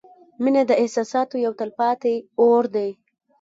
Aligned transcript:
•مینه 0.41 0.61
د 0.69 0.71
احساساتو 0.81 1.35
یو 1.45 1.53
تلپاتې 1.59 2.15
اور 2.43 2.63
دی. 2.75 2.89